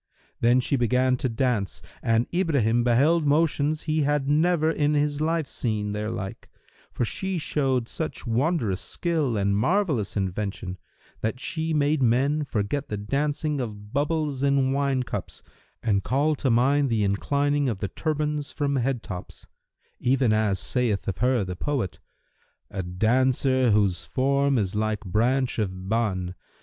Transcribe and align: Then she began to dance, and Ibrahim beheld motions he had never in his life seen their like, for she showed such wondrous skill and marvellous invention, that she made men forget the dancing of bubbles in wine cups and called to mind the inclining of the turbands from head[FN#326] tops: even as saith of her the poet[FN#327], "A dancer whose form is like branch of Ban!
Then 0.39 0.59
she 0.61 0.77
began 0.77 1.15
to 1.17 1.29
dance, 1.29 1.79
and 2.01 2.25
Ibrahim 2.33 2.83
beheld 2.83 3.23
motions 3.27 3.83
he 3.83 4.01
had 4.01 4.27
never 4.27 4.71
in 4.71 4.95
his 4.95 5.21
life 5.21 5.45
seen 5.45 5.91
their 5.91 6.09
like, 6.09 6.49
for 6.91 7.05
she 7.05 7.37
showed 7.37 7.87
such 7.87 8.25
wondrous 8.25 8.81
skill 8.81 9.37
and 9.37 9.55
marvellous 9.55 10.17
invention, 10.17 10.79
that 11.19 11.39
she 11.39 11.71
made 11.71 12.01
men 12.01 12.43
forget 12.45 12.87
the 12.89 12.97
dancing 12.97 13.61
of 13.61 13.93
bubbles 13.93 14.41
in 14.41 14.71
wine 14.71 15.03
cups 15.03 15.43
and 15.83 16.03
called 16.03 16.39
to 16.39 16.49
mind 16.49 16.89
the 16.89 17.03
inclining 17.03 17.69
of 17.69 17.77
the 17.77 17.87
turbands 17.87 18.51
from 18.51 18.77
head[FN#326] 18.77 19.01
tops: 19.03 19.45
even 19.99 20.33
as 20.33 20.59
saith 20.59 21.07
of 21.07 21.17
her 21.19 21.43
the 21.43 21.55
poet[FN#327], 21.55 21.97
"A 22.71 22.81
dancer 22.81 23.69
whose 23.69 24.03
form 24.03 24.57
is 24.57 24.73
like 24.73 25.01
branch 25.01 25.59
of 25.59 25.87
Ban! 25.87 26.33